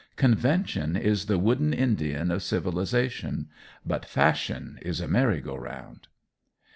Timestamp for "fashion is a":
4.03-5.07